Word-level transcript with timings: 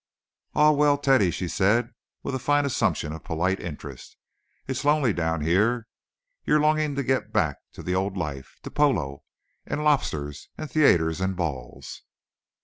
"Ah, 0.55 0.71
well, 0.71 0.97
Teddy," 0.97 1.29
she 1.29 1.47
said, 1.47 1.91
with 2.23 2.33
a 2.33 2.39
fine 2.39 2.65
assumption 2.65 3.13
of 3.13 3.23
polite 3.23 3.59
interest, 3.59 4.17
"it's 4.65 4.83
lonely 4.83 5.13
down 5.13 5.41
here; 5.41 5.85
you're 6.43 6.59
longing 6.59 6.95
to 6.95 7.03
get 7.03 7.31
back 7.31 7.57
to 7.73 7.83
the 7.83 7.93
old 7.93 8.17
life—to 8.17 8.71
polo 8.71 9.21
and 9.63 9.83
lobsters 9.83 10.49
and 10.57 10.71
theatres 10.71 11.21
and 11.21 11.35
balls." 11.35 12.01